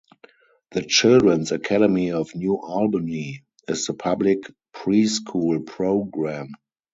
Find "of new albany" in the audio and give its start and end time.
2.11-3.43